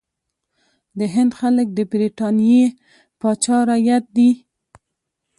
[0.97, 2.63] د هند خلک د برټانیې
[3.19, 4.29] پاچا رعیت دي.